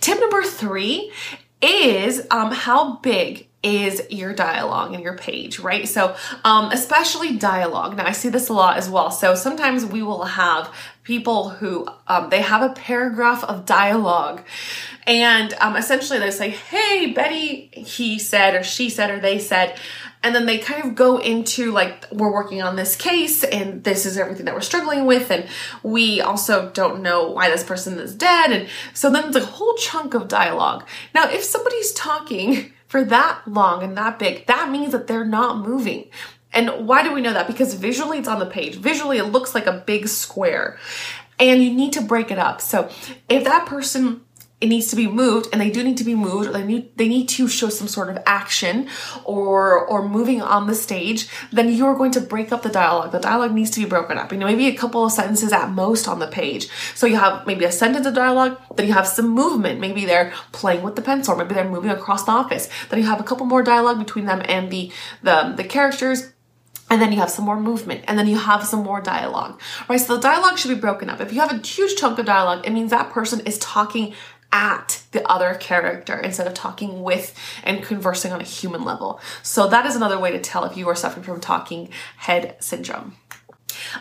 Tip 0.00 0.20
number 0.20 0.42
three 0.42 1.12
is 1.60 2.26
um, 2.30 2.52
how 2.52 2.96
big 2.96 3.48
is 3.62 4.02
your 4.08 4.32
dialogue 4.32 4.94
and 4.94 5.02
your 5.02 5.16
page, 5.16 5.58
right? 5.58 5.86
So, 5.86 6.16
um, 6.44 6.70
especially 6.72 7.36
dialogue. 7.36 7.96
Now, 7.96 8.06
I 8.06 8.12
see 8.12 8.30
this 8.30 8.48
a 8.48 8.54
lot 8.54 8.78
as 8.78 8.88
well. 8.88 9.10
So 9.10 9.34
sometimes 9.34 9.84
we 9.84 10.02
will 10.02 10.24
have 10.24 10.74
people 11.10 11.48
who 11.48 11.84
um, 12.06 12.30
they 12.30 12.40
have 12.40 12.62
a 12.62 12.72
paragraph 12.72 13.42
of 13.42 13.66
dialogue, 13.66 14.44
and 15.08 15.52
um, 15.54 15.74
essentially 15.74 16.20
they 16.20 16.30
say, 16.30 16.50
"Hey, 16.50 17.10
Betty," 17.12 17.68
he 17.72 18.16
said, 18.16 18.54
or 18.54 18.62
she 18.62 18.88
said, 18.88 19.10
or 19.10 19.18
they 19.18 19.40
said. 19.40 19.76
And 20.22 20.34
then 20.34 20.44
they 20.44 20.58
kind 20.58 20.84
of 20.84 20.94
go 20.94 21.16
into 21.16 21.72
like, 21.72 22.04
we're 22.12 22.30
working 22.30 22.60
on 22.60 22.76
this 22.76 22.94
case 22.94 23.42
and 23.42 23.82
this 23.84 24.04
is 24.04 24.18
everything 24.18 24.44
that 24.44 24.54
we're 24.54 24.60
struggling 24.60 25.06
with. 25.06 25.30
And 25.30 25.48
we 25.82 26.20
also 26.20 26.68
don't 26.72 27.00
know 27.00 27.30
why 27.30 27.48
this 27.48 27.64
person 27.64 27.98
is 27.98 28.14
dead. 28.14 28.52
And 28.52 28.68
so 28.92 29.08
then 29.08 29.28
it's 29.28 29.36
a 29.36 29.46
whole 29.46 29.74
chunk 29.76 30.12
of 30.12 30.28
dialogue. 30.28 30.86
Now, 31.14 31.30
if 31.30 31.42
somebody's 31.42 31.92
talking 31.92 32.70
for 32.86 33.02
that 33.04 33.40
long 33.46 33.82
and 33.82 33.96
that 33.96 34.18
big, 34.18 34.46
that 34.46 34.68
means 34.70 34.92
that 34.92 35.06
they're 35.06 35.24
not 35.24 35.66
moving. 35.66 36.10
And 36.52 36.86
why 36.86 37.02
do 37.02 37.12
we 37.12 37.20
know 37.20 37.32
that? 37.32 37.46
Because 37.46 37.74
visually 37.74 38.18
it's 38.18 38.28
on 38.28 38.38
the 38.38 38.46
page. 38.46 38.76
Visually 38.76 39.18
it 39.18 39.24
looks 39.24 39.54
like 39.54 39.66
a 39.66 39.72
big 39.72 40.08
square. 40.08 40.78
And 41.38 41.62
you 41.62 41.72
need 41.72 41.92
to 41.94 42.02
break 42.02 42.30
it 42.30 42.38
up. 42.38 42.60
So 42.60 42.90
if 43.28 43.44
that 43.44 43.66
person 43.66 44.22
it 44.60 44.68
needs 44.68 44.88
to 44.88 44.96
be 44.96 45.06
moved 45.06 45.48
and 45.52 45.60
they 45.60 45.70
do 45.70 45.82
need 45.82 45.96
to 45.96 46.04
be 46.04 46.14
moved 46.14 46.48
or 46.48 46.52
they 46.52 46.62
need 46.62 46.96
they 46.96 47.08
need 47.08 47.28
to 47.28 47.48
show 47.48 47.68
some 47.68 47.88
sort 47.88 48.10
of 48.10 48.18
action 48.26 48.88
or 49.24 49.86
or 49.86 50.06
moving 50.06 50.42
on 50.42 50.66
the 50.66 50.74
stage 50.74 51.28
then 51.50 51.72
you're 51.72 51.96
going 51.96 52.10
to 52.10 52.20
break 52.20 52.52
up 52.52 52.62
the 52.62 52.68
dialogue 52.68 53.10
the 53.12 53.18
dialogue 53.18 53.52
needs 53.52 53.70
to 53.70 53.80
be 53.80 53.86
broken 53.86 54.18
up 54.18 54.30
you 54.32 54.38
know 54.38 54.46
maybe 54.46 54.66
a 54.66 54.74
couple 54.74 55.04
of 55.04 55.12
sentences 55.12 55.52
at 55.52 55.70
most 55.70 56.06
on 56.06 56.18
the 56.18 56.26
page 56.26 56.68
so 56.94 57.06
you 57.06 57.16
have 57.16 57.46
maybe 57.46 57.64
a 57.64 57.72
sentence 57.72 58.06
of 58.06 58.14
dialogue 58.14 58.60
then 58.76 58.86
you 58.86 58.92
have 58.92 59.06
some 59.06 59.28
movement 59.28 59.80
maybe 59.80 60.04
they're 60.04 60.32
playing 60.52 60.82
with 60.82 60.96
the 60.96 61.02
pencil 61.02 61.34
maybe 61.36 61.54
they're 61.54 61.68
moving 61.68 61.90
across 61.90 62.24
the 62.24 62.30
office 62.30 62.68
then 62.90 62.98
you 62.98 63.06
have 63.06 63.20
a 63.20 63.24
couple 63.24 63.46
more 63.46 63.62
dialogue 63.62 63.98
between 63.98 64.26
them 64.26 64.42
and 64.44 64.70
the 64.70 64.92
the, 65.22 65.54
the 65.56 65.64
characters 65.64 66.32
and 66.90 67.00
then 67.00 67.12
you 67.12 67.18
have 67.18 67.30
some 67.30 67.44
more 67.44 67.58
movement 67.58 68.04
and 68.06 68.18
then 68.18 68.26
you 68.26 68.36
have 68.36 68.64
some 68.64 68.82
more 68.82 69.00
dialogue 69.00 69.60
right 69.88 70.00
so 70.00 70.16
the 70.16 70.22
dialogue 70.22 70.58
should 70.58 70.74
be 70.74 70.80
broken 70.80 71.08
up 71.08 71.20
if 71.20 71.32
you 71.32 71.40
have 71.40 71.52
a 71.52 71.66
huge 71.66 71.96
chunk 71.96 72.18
of 72.18 72.26
dialogue 72.26 72.66
it 72.66 72.72
means 72.72 72.90
that 72.90 73.10
person 73.10 73.40
is 73.46 73.58
talking 73.58 74.12
at 74.52 75.02
the 75.12 75.26
other 75.30 75.54
character 75.54 76.18
instead 76.18 76.46
of 76.46 76.54
talking 76.54 77.02
with 77.02 77.36
and 77.62 77.82
conversing 77.82 78.32
on 78.32 78.40
a 78.40 78.44
human 78.44 78.84
level. 78.84 79.20
So 79.42 79.68
that 79.68 79.86
is 79.86 79.96
another 79.96 80.18
way 80.18 80.32
to 80.32 80.40
tell 80.40 80.64
if 80.64 80.76
you 80.76 80.88
are 80.88 80.94
suffering 80.94 81.24
from 81.24 81.40
talking 81.40 81.90
head 82.16 82.56
syndrome. 82.60 83.16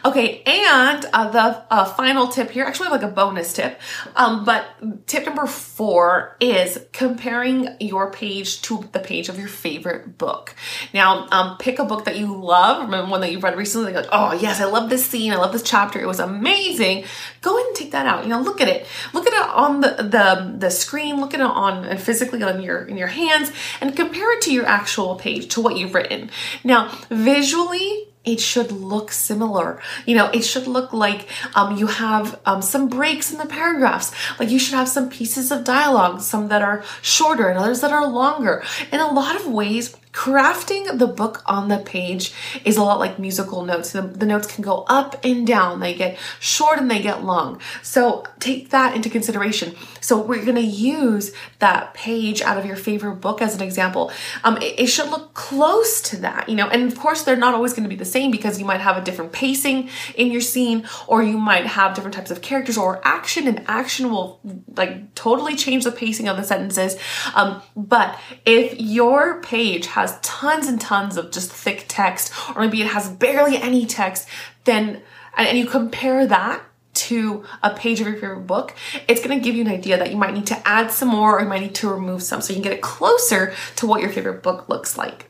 Okay, 0.05 0.41
and 0.45 1.05
uh, 1.13 1.29
the 1.29 1.63
uh, 1.69 1.85
final 1.85 2.27
tip 2.27 2.51
here, 2.51 2.65
actually 2.65 2.89
like 2.89 3.03
a 3.03 3.07
bonus 3.07 3.53
tip, 3.53 3.79
um, 4.15 4.45
but 4.45 4.65
tip 5.07 5.25
number 5.25 5.45
four 5.45 6.37
is 6.39 6.79
comparing 6.93 7.75
your 7.79 8.11
page 8.11 8.61
to 8.63 8.87
the 8.91 8.99
page 8.99 9.29
of 9.29 9.37
your 9.39 9.47
favorite 9.47 10.17
book. 10.17 10.55
Now, 10.93 11.27
um, 11.31 11.57
pick 11.57 11.79
a 11.79 11.85
book 11.85 12.05
that 12.05 12.17
you 12.17 12.35
love, 12.35 12.83
remember 12.83 13.09
one 13.09 13.21
that 13.21 13.31
you've 13.31 13.43
read 13.43 13.57
recently, 13.57 13.93
like, 13.93 14.07
oh 14.11 14.33
yes, 14.33 14.61
I 14.61 14.65
love 14.65 14.89
this 14.89 15.05
scene, 15.05 15.31
I 15.31 15.37
love 15.37 15.51
this 15.51 15.63
chapter, 15.63 15.99
it 15.99 16.07
was 16.07 16.19
amazing. 16.19 17.05
Go 17.41 17.55
ahead 17.55 17.67
and 17.67 17.75
take 17.75 17.91
that 17.91 18.05
out. 18.05 18.23
You 18.23 18.29
know, 18.29 18.41
look 18.41 18.61
at 18.61 18.67
it. 18.67 18.85
Look 19.13 19.27
at 19.27 19.33
it 19.33 19.49
on 19.55 19.81
the 19.81 19.89
the, 19.89 20.55
the 20.57 20.69
screen, 20.69 21.19
look 21.19 21.33
at 21.33 21.39
it 21.39 21.45
on 21.45 21.85
and 21.85 21.99
physically 21.99 22.43
on 22.43 22.61
your 22.61 22.83
in 22.83 22.97
your 22.97 23.07
hands, 23.07 23.51
and 23.81 23.95
compare 23.95 24.31
it 24.33 24.41
to 24.41 24.53
your 24.53 24.65
actual 24.65 25.15
page, 25.15 25.53
to 25.53 25.61
what 25.61 25.77
you've 25.77 25.93
written. 25.93 26.29
Now, 26.63 26.91
visually, 27.09 28.08
it 28.25 28.39
should 28.39 28.71
look 28.71 29.11
similar. 29.11 29.81
You 30.05 30.15
know, 30.15 30.27
it 30.27 30.41
should 30.41 30.67
look 30.67 30.91
like 30.91 31.27
um, 31.55 31.77
you 31.77 31.87
have 31.87 32.39
um, 32.45 32.61
some 32.61 32.89
breaks 32.89 33.31
in 33.31 33.37
the 33.37 33.45
paragraphs. 33.45 34.11
Like 34.39 34.49
you 34.49 34.59
should 34.59 34.75
have 34.75 34.89
some 34.89 35.09
pieces 35.09 35.51
of 35.51 35.63
dialogue, 35.63 36.21
some 36.21 36.49
that 36.49 36.61
are 36.61 36.83
shorter 37.01 37.47
and 37.47 37.57
others 37.57 37.81
that 37.81 37.91
are 37.91 38.07
longer. 38.07 38.63
In 38.91 38.99
a 38.99 39.11
lot 39.11 39.35
of 39.35 39.47
ways, 39.47 39.95
crafting 40.11 40.97
the 40.97 41.05
book 41.05 41.43
on 41.45 41.67
the 41.67 41.77
page 41.77 42.33
is 42.65 42.77
a 42.77 42.83
lot 42.83 42.99
like 42.99 43.19
musical 43.19 43.63
notes. 43.63 43.91
The, 43.91 44.01
the, 44.01 44.25
notes 44.25 44.47
can 44.47 44.63
go 44.63 44.83
up 44.87 45.23
and 45.23 45.45
down, 45.45 45.79
they 45.79 45.93
get 45.93 46.17
short 46.39 46.79
and 46.79 46.89
they 46.89 47.01
get 47.01 47.23
long. 47.23 47.61
So 47.83 48.23
take 48.39 48.71
that 48.71 48.95
into 48.95 49.09
consideration. 49.09 49.75
So 50.01 50.19
we're 50.19 50.43
gonna 50.43 50.61
use 50.61 51.31
that 51.59 51.93
page 51.93 52.41
out 52.41 52.57
of 52.57 52.65
your 52.65 52.75
favorite 52.75 53.17
book 53.17 53.41
as 53.41 53.55
an 53.55 53.61
example. 53.61 54.11
Um, 54.43 54.57
it, 54.57 54.79
it 54.79 54.85
should 54.87 55.09
look 55.09 55.33
close 55.35 56.01
to 56.01 56.17
that, 56.17 56.49
you 56.49 56.55
know, 56.55 56.67
and 56.67 56.91
of 56.91 56.97
course 56.97 57.21
they're 57.21 57.35
not 57.35 57.53
always 57.53 57.73
gonna 57.73 57.87
be 57.87 57.95
the 57.95 58.05
same 58.05 58.31
because 58.31 58.59
you 58.59 58.65
might 58.65 58.81
have 58.81 58.97
a 58.97 59.01
different 59.01 59.31
pacing 59.31 59.89
in 60.15 60.31
your 60.31 60.41
scene 60.41 60.87
or 61.07 61.21
you 61.21 61.37
might 61.37 61.67
have 61.67 61.93
different 61.93 62.15
types 62.15 62.31
of 62.31 62.41
characters 62.41 62.77
or 62.77 62.99
action 63.05 63.47
and 63.47 63.63
action 63.67 64.09
will 64.09 64.39
like 64.75 65.13
totally 65.13 65.55
change 65.55 65.83
the 65.83 65.91
pacing 65.91 66.27
of 66.27 66.37
the 66.37 66.43
sentences. 66.43 66.97
Um, 67.35 67.61
but 67.75 68.19
if 68.45 68.79
your 68.79 69.41
page 69.41 69.85
has 69.99 70.19
tons 70.21 70.67
and 70.67 70.79
tons 70.79 71.17
of 71.17 71.31
just 71.31 71.51
thick 71.51 71.85
text, 71.87 72.33
or 72.55 72.61
maybe 72.61 72.81
it 72.81 72.87
has 72.87 73.09
barely 73.09 73.57
any 73.57 73.85
text, 73.85 74.27
then, 74.65 75.01
and, 75.37 75.57
you 75.57 75.65
compare 75.65 76.25
that 76.27 76.61
to 76.93 77.43
a 77.63 77.73
page 77.73 78.01
of 78.01 78.07
your 78.07 78.15
favorite 78.17 78.47
book, 78.47 78.75
it's 79.07 79.23
going 79.23 79.37
to 79.37 79.43
give 79.43 79.55
you 79.55 79.61
an 79.61 79.71
idea 79.71 79.97
that 79.97 80.11
you 80.11 80.17
might 80.17 80.33
need 80.33 80.47
to 80.47 80.67
add 80.67 80.91
some 80.91 81.07
more 81.07 81.37
or 81.37 81.41
you 81.41 81.47
might 81.47 81.61
need 81.61 81.75
to 81.75 81.87
remove 81.87 82.21
some 82.21 82.41
so 82.41 82.51
you 82.51 82.55
can 82.55 82.63
get 82.63 82.73
it 82.73 82.81
closer 82.81 83.53
to 83.75 83.87
what 83.87 84.01
your 84.01 84.09
favorite 84.09 84.43
book 84.43 84.67
looks 84.67 84.97
like. 84.97 85.29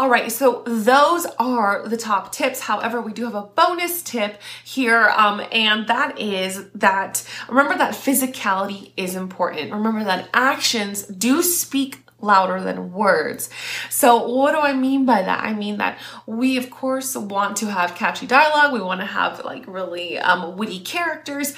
All 0.00 0.08
right, 0.08 0.32
so 0.32 0.62
those 0.66 1.26
are 1.38 1.86
the 1.86 1.98
top 1.98 2.32
tips. 2.32 2.60
However, 2.60 3.02
we 3.02 3.12
do 3.12 3.24
have 3.24 3.34
a 3.34 3.42
bonus 3.42 4.00
tip 4.00 4.40
here, 4.64 5.08
um, 5.08 5.42
and 5.52 5.86
that 5.88 6.18
is 6.18 6.70
that 6.70 7.22
remember 7.50 7.76
that 7.76 7.92
physicality 7.92 8.92
is 8.96 9.14
important. 9.14 9.70
Remember 9.70 10.02
that 10.04 10.30
actions 10.32 11.02
do 11.02 11.42
speak 11.42 12.06
louder 12.22 12.60
than 12.60 12.92
words. 12.92 13.50
So, 13.88 14.26
what 14.28 14.52
do 14.52 14.58
I 14.58 14.72
mean 14.72 15.04
by 15.04 15.22
that? 15.22 15.44
I 15.44 15.54
mean 15.54 15.78
that 15.78 15.98
we, 16.26 16.56
of 16.56 16.70
course, 16.70 17.16
want 17.16 17.56
to 17.58 17.66
have 17.66 17.94
catchy 17.94 18.26
dialogue, 18.26 18.72
we 18.72 18.80
want 18.80 19.00
to 19.00 19.06
have 19.06 19.44
like 19.44 19.64
really 19.66 20.18
um, 20.18 20.56
witty 20.56 20.80
characters. 20.80 21.54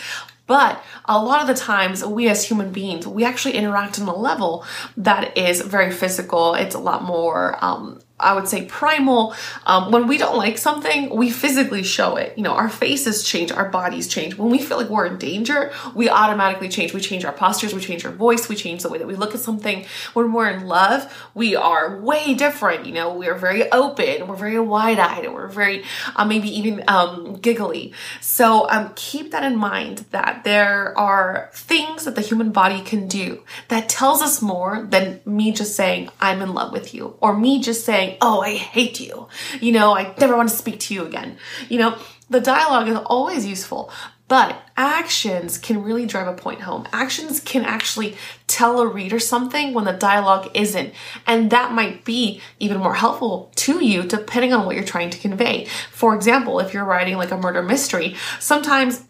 But 0.46 0.82
a 1.04 1.22
lot 1.22 1.40
of 1.40 1.46
the 1.46 1.54
times, 1.54 2.04
we 2.04 2.28
as 2.28 2.44
human 2.44 2.72
beings, 2.72 3.06
we 3.06 3.24
actually 3.24 3.54
interact 3.54 4.00
on 4.00 4.08
a 4.08 4.14
level 4.14 4.64
that 4.96 5.36
is 5.38 5.60
very 5.60 5.92
physical. 5.92 6.54
It's 6.54 6.74
a 6.74 6.80
lot 6.80 7.04
more 7.04 7.56
um, 7.64 8.00
I 8.20 8.34
would 8.34 8.46
say 8.46 8.64
primal. 8.66 9.34
Um, 9.66 9.90
when 9.90 10.06
we 10.06 10.16
don't 10.16 10.36
like 10.36 10.58
something, 10.58 11.14
we 11.14 11.30
physically 11.30 11.82
show 11.82 12.16
it. 12.16 12.36
You 12.36 12.44
know, 12.44 12.52
our 12.52 12.68
faces 12.68 13.24
change, 13.24 13.50
our 13.50 13.68
bodies 13.68 14.06
change. 14.06 14.36
When 14.36 14.50
we 14.50 14.58
feel 14.58 14.76
like 14.76 14.88
we're 14.88 15.06
in 15.06 15.18
danger, 15.18 15.72
we 15.94 16.08
automatically 16.08 16.68
change. 16.68 16.94
We 16.94 17.00
change 17.00 17.24
our 17.24 17.32
postures, 17.32 17.74
we 17.74 17.80
change 17.80 18.04
our 18.04 18.12
voice, 18.12 18.48
we 18.48 18.54
change 18.54 18.82
the 18.82 18.88
way 18.88 18.98
that 18.98 19.06
we 19.06 19.16
look 19.16 19.34
at 19.34 19.40
something. 19.40 19.84
When 20.12 20.32
we're 20.32 20.50
in 20.50 20.66
love, 20.66 21.12
we 21.34 21.56
are 21.56 22.00
way 22.00 22.34
different. 22.34 22.86
You 22.86 22.92
know, 22.92 23.14
we're 23.14 23.34
very 23.34 23.70
open, 23.72 24.28
we're 24.28 24.36
very 24.36 24.60
wide 24.60 24.98
eyed, 24.98 25.24
and 25.24 25.34
we're 25.34 25.48
very 25.48 25.84
uh, 26.14 26.24
maybe 26.24 26.48
even 26.56 26.84
um, 26.88 27.34
giggly. 27.36 27.92
So 28.20 28.68
um, 28.70 28.92
keep 28.94 29.32
that 29.32 29.42
in 29.42 29.56
mind 29.56 30.04
that 30.10 30.44
there 30.44 30.96
are 30.98 31.50
things 31.52 32.04
that 32.04 32.14
the 32.14 32.20
human 32.20 32.52
body 32.52 32.80
can 32.82 33.08
do 33.08 33.42
that 33.68 33.88
tells 33.88 34.22
us 34.22 34.40
more 34.40 34.86
than 34.88 35.20
me 35.24 35.52
just 35.52 35.74
saying, 35.74 36.10
I'm 36.20 36.40
in 36.40 36.54
love 36.54 36.72
with 36.72 36.94
you, 36.94 37.16
or 37.20 37.36
me 37.36 37.60
just 37.60 37.84
saying, 37.84 38.01
oh, 38.20 38.40
I 38.40 38.54
hate 38.54 39.00
you. 39.00 39.28
You 39.60 39.72
know, 39.72 39.96
I 39.96 40.14
never 40.18 40.36
want 40.36 40.48
to 40.48 40.54
speak 40.54 40.80
to 40.80 40.94
you 40.94 41.04
again. 41.04 41.36
You 41.68 41.78
know, 41.78 41.98
the 42.30 42.40
dialogue 42.40 42.88
is 42.88 42.96
always 42.96 43.46
useful, 43.46 43.90
but 44.28 44.56
actions 44.76 45.58
can 45.58 45.82
really 45.82 46.06
drive 46.06 46.26
a 46.26 46.32
point 46.32 46.62
home. 46.62 46.86
Actions 46.92 47.40
can 47.40 47.64
actually 47.64 48.16
tell 48.46 48.80
a 48.80 48.86
reader 48.86 49.18
something 49.18 49.74
when 49.74 49.84
the 49.84 49.92
dialogue 49.92 50.50
isn't. 50.54 50.94
And 51.26 51.50
that 51.50 51.72
might 51.72 52.04
be 52.04 52.40
even 52.58 52.78
more 52.78 52.94
helpful 52.94 53.52
to 53.56 53.84
you 53.84 54.02
depending 54.02 54.54
on 54.54 54.64
what 54.64 54.74
you're 54.74 54.84
trying 54.84 55.10
to 55.10 55.18
convey. 55.18 55.66
For 55.90 56.14
example, 56.14 56.60
if 56.60 56.72
you're 56.72 56.84
writing 56.84 57.18
like 57.18 57.30
a 57.30 57.36
murder 57.36 57.62
mystery, 57.62 58.16
sometimes 58.40 59.04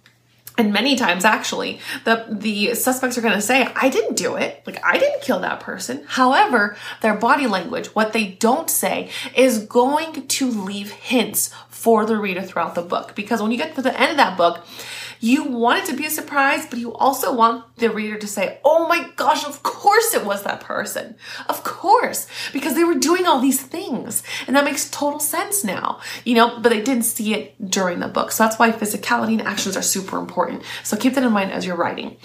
and 0.59 0.73
many 0.73 0.97
times 0.97 1.25
actually 1.25 1.81
the 2.05 2.27
the 2.29 2.75
suspects 2.75 3.17
are 3.17 3.23
going 3.23 3.35
to 3.35 3.41
say 3.41 3.71
i 3.77 3.89
didn't 3.89 4.17
do 4.17 4.37
it. 4.37 4.63
Like 4.67 4.85
i 4.85 4.99
didn't 4.99 5.23
kill 5.23 5.41
that 5.41 5.61
person. 5.61 6.05
However 6.07 6.77
their 7.01 7.15
body 7.15 7.47
language 7.47 7.89
what 7.89 8.13
they 8.13 8.27
don't 8.27 8.71
say 8.71 9.11
is 9.35 9.65
going 9.67 10.27
to 10.27 10.51
leave 10.51 10.91
hints 10.93 11.53
for 11.69 12.07
the 12.07 12.17
reader 12.17 12.43
throughout 12.43 12.75
the 12.75 12.83
book. 12.83 13.15
Because 13.15 13.43
when 13.43 13.51
you 13.51 13.59
get 13.59 13.75
to 13.75 13.83
the 13.83 13.99
end 13.99 14.13
of 14.13 14.17
that 14.17 14.37
book 14.37 14.65
you 15.23 15.45
want 15.45 15.85
it 15.85 15.87
to 15.87 15.97
be 15.97 16.05
a 16.05 16.11
surprise, 16.11 16.67
but 16.67 16.81
you 16.81 16.93
also 16.95 17.33
want 17.33 17.65
the 17.77 17.89
reader 17.89 18.19
to 18.19 18.27
say, 18.27 18.59
oh 18.65 18.89
my 18.89 19.09
gosh, 19.15 19.47
of 19.47 19.63
course 19.63 20.15
it 20.15 20.25
was 20.25 20.43
that 20.43 20.61
person. 20.61 21.15
Of 21.49 21.63
course, 21.63 22.27
because 22.53 22.75
they 22.75 22.83
were 22.83 22.97
doing 22.97 23.25
all 23.25 23.39
these 23.39 23.63
things. 23.63 24.25
And 24.49 24.57
that 24.57 24.65
makes 24.65 24.91
total 24.91 25.21
sense 25.21 25.63
now, 25.63 26.01
you 26.25 26.35
know, 26.35 26.59
but 26.59 26.71
they 26.71 26.83
didn't 26.83 27.05
see 27.05 27.35
it 27.35 27.71
during 27.71 28.01
the 28.01 28.09
book. 28.09 28.33
So 28.33 28.43
that's 28.43 28.59
why 28.59 28.73
physicality 28.73 29.39
and 29.39 29.43
actions 29.43 29.77
are 29.77 29.83
super 29.83 30.19
important. 30.19 30.65
So 30.83 30.97
keep 30.97 31.15
that 31.15 31.23
in 31.23 31.31
mind 31.31 31.53
as 31.53 31.65
you're 31.65 31.77
writing. 31.77 32.17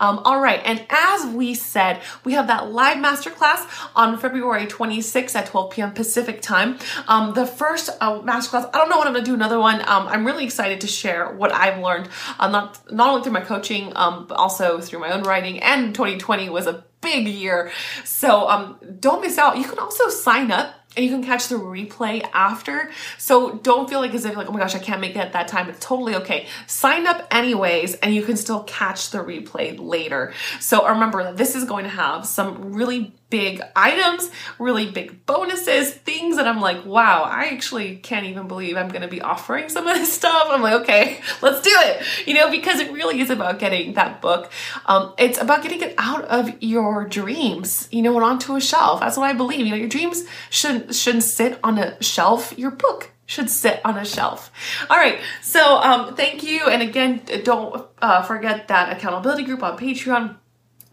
Um, 0.00 0.20
all 0.24 0.40
right. 0.40 0.62
And 0.64 0.86
as 0.88 1.26
we 1.26 1.52
said, 1.52 2.00
we 2.24 2.32
have 2.32 2.46
that 2.46 2.70
live 2.72 2.96
masterclass 2.96 3.66
on 3.94 4.16
February 4.16 4.66
26th 4.66 5.34
at 5.34 5.46
12 5.46 5.72
p.m. 5.72 5.92
Pacific 5.92 6.40
time. 6.40 6.78
Um, 7.06 7.34
the 7.34 7.46
first 7.46 7.90
uh, 8.00 8.20
masterclass, 8.20 8.70
I 8.72 8.78
don't 8.78 8.88
know 8.88 8.98
when 8.98 9.08
I'm 9.08 9.12
going 9.12 9.26
to 9.26 9.30
do 9.30 9.34
another 9.34 9.60
one. 9.60 9.82
Um, 9.82 10.08
I'm 10.08 10.24
really 10.24 10.44
excited 10.44 10.80
to 10.80 10.86
share 10.86 11.30
what 11.30 11.52
I've 11.52 11.82
learned 11.82 12.08
not 12.50 12.92
not 12.92 13.10
only 13.10 13.22
through 13.22 13.32
my 13.32 13.40
coaching, 13.40 13.92
um, 13.96 14.26
but 14.26 14.36
also 14.36 14.80
through 14.80 15.00
my 15.00 15.12
own 15.12 15.22
writing. 15.22 15.60
And 15.60 15.94
2020 15.94 16.48
was 16.50 16.66
a 16.66 16.84
big 17.00 17.26
year, 17.28 17.70
so 18.04 18.48
um, 18.48 18.78
don't 19.00 19.20
miss 19.20 19.38
out. 19.38 19.58
You 19.58 19.64
can 19.64 19.78
also 19.78 20.08
sign 20.08 20.50
up 20.50 20.74
and 20.96 21.04
you 21.04 21.10
can 21.10 21.22
catch 21.22 21.48
the 21.48 21.56
replay 21.56 22.26
after. 22.32 22.90
So 23.18 23.58
don't 23.58 23.88
feel 23.88 24.00
like 24.00 24.14
as 24.14 24.24
if 24.24 24.36
like, 24.36 24.48
oh 24.48 24.52
my 24.52 24.58
gosh, 24.58 24.74
I 24.74 24.78
can't 24.78 25.00
make 25.00 25.14
it 25.14 25.18
at 25.18 25.34
that 25.34 25.46
time. 25.48 25.68
It's 25.68 25.84
totally 25.84 26.14
okay. 26.16 26.46
Sign 26.66 27.06
up 27.06 27.26
anyways, 27.30 27.94
and 27.96 28.14
you 28.14 28.22
can 28.22 28.36
still 28.36 28.62
catch 28.64 29.10
the 29.10 29.18
replay 29.18 29.78
later. 29.78 30.32
So 30.58 30.88
remember 30.88 31.22
that 31.24 31.36
this 31.36 31.54
is 31.54 31.64
going 31.64 31.84
to 31.84 31.90
have 31.90 32.26
some 32.26 32.72
really 32.72 33.14
big 33.28 33.60
items, 33.74 34.30
really 34.58 34.90
big 34.90 35.26
bonuses, 35.26 35.92
things 35.92 36.36
that 36.36 36.46
I'm 36.46 36.60
like, 36.60 36.84
wow, 36.84 37.22
I 37.22 37.46
actually 37.46 37.96
can't 37.96 38.26
even 38.26 38.46
believe 38.46 38.76
I'm 38.76 38.90
to 38.90 39.08
be 39.08 39.20
offering 39.20 39.68
some 39.68 39.86
of 39.86 39.96
this 39.96 40.12
stuff. 40.16 40.48
I'm 40.50 40.62
like, 40.62 40.82
okay, 40.82 41.20
let's 41.42 41.60
do 41.62 41.72
it. 41.72 42.02
You 42.26 42.34
know, 42.34 42.50
because 42.50 42.80
it 42.80 42.92
really 42.92 43.20
is 43.20 43.30
about 43.30 43.58
getting 43.58 43.94
that 43.94 44.20
book. 44.22 44.50
Um, 44.86 45.14
it's 45.18 45.38
about 45.38 45.62
getting 45.62 45.82
it 45.82 45.94
out 45.98 46.24
of 46.24 46.62
your 46.62 47.04
dreams, 47.04 47.88
you 47.90 48.02
know, 48.02 48.14
and 48.14 48.24
onto 48.24 48.56
a 48.56 48.60
shelf. 48.60 49.00
That's 49.00 49.16
what 49.16 49.28
I 49.28 49.32
believe. 49.32 49.60
You 49.60 49.70
know, 49.70 49.76
your 49.76 49.88
dreams 49.88 50.24
shouldn't 50.50 50.94
shouldn't 50.94 51.24
sit 51.24 51.58
on 51.62 51.78
a 51.78 52.00
shelf. 52.02 52.56
Your 52.56 52.70
book 52.70 53.12
should 53.26 53.50
sit 53.50 53.80
on 53.84 53.98
a 53.98 54.04
shelf. 54.04 54.52
All 54.88 54.96
right. 54.96 55.18
So, 55.42 55.78
um, 55.78 56.14
thank 56.14 56.44
you. 56.44 56.66
And 56.66 56.80
again, 56.80 57.22
don't 57.42 57.86
uh, 58.00 58.22
forget 58.22 58.68
that 58.68 58.96
accountability 58.96 59.42
group 59.42 59.64
on 59.64 59.76
Patreon 59.76 60.36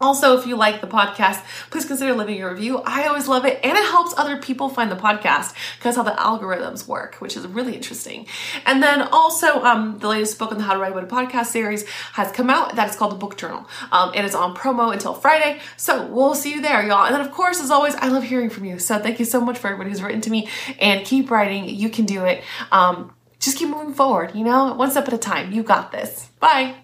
Also, 0.04 0.36
if 0.36 0.46
you 0.46 0.54
like 0.54 0.82
the 0.82 0.86
podcast, 0.86 1.42
please 1.70 1.86
consider 1.86 2.12
leaving 2.12 2.42
a 2.42 2.50
review. 2.50 2.82
I 2.84 3.06
always 3.06 3.26
love 3.26 3.46
it, 3.46 3.58
and 3.64 3.72
it 3.72 3.84
helps 3.84 4.12
other 4.18 4.36
people 4.36 4.68
find 4.68 4.90
the 4.90 4.96
podcast 4.96 5.54
because 5.78 5.96
how 5.96 6.02
the 6.02 6.10
algorithms 6.10 6.86
work, 6.86 7.14
which 7.22 7.38
is 7.38 7.46
really 7.46 7.74
interesting. 7.74 8.26
And 8.66 8.82
then 8.82 9.00
also, 9.00 9.62
um, 9.62 9.98
the 10.00 10.08
latest 10.08 10.38
book 10.38 10.52
in 10.52 10.58
the 10.58 10.64
How 10.64 10.74
to 10.74 10.78
Write 10.78 10.92
a 10.92 11.06
podcast 11.06 11.46
series 11.46 11.88
has 12.12 12.30
come 12.32 12.50
out. 12.50 12.76
That 12.76 12.90
is 12.90 12.96
called 12.96 13.12
the 13.12 13.16
Book 13.16 13.38
Journal, 13.38 13.66
um, 13.92 14.12
and 14.14 14.26
it's 14.26 14.34
on 14.34 14.54
promo 14.54 14.92
until 14.92 15.14
Friday. 15.14 15.58
So 15.78 16.06
we'll 16.08 16.34
see 16.34 16.52
you 16.52 16.60
there, 16.60 16.86
y'all. 16.86 17.06
And 17.06 17.14
then, 17.14 17.22
of 17.22 17.32
course, 17.32 17.62
as 17.62 17.70
always, 17.70 17.94
I 17.94 18.08
love 18.08 18.24
hearing 18.24 18.50
from 18.50 18.66
you. 18.66 18.78
So 18.78 18.98
thank 18.98 19.18
you 19.18 19.24
so 19.24 19.40
much 19.40 19.56
for 19.56 19.68
everybody 19.68 19.88
who's 19.88 20.02
written 20.02 20.20
to 20.20 20.30
me, 20.30 20.50
and 20.78 21.06
keep 21.06 21.30
writing. 21.30 21.66
You 21.66 21.88
can 21.88 22.04
do 22.04 22.26
it. 22.26 22.44
Um, 22.70 23.14
just 23.40 23.56
keep 23.56 23.70
moving 23.70 23.94
forward. 23.94 24.34
You 24.34 24.44
know, 24.44 24.74
one 24.74 24.90
step 24.90 25.08
at 25.08 25.14
a 25.14 25.18
time. 25.18 25.50
You 25.52 25.62
got 25.62 25.92
this. 25.92 26.28
Bye. 26.40 26.83